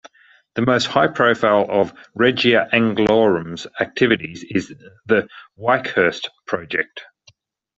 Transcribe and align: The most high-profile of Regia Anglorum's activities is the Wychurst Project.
The 0.55 0.63
most 0.63 0.87
high-profile 0.87 1.67
of 1.69 1.93
Regia 2.15 2.67
Anglorum's 2.73 3.67
activities 3.79 4.43
is 4.49 4.73
the 5.05 5.27
Wychurst 5.59 6.27
Project. 6.47 7.01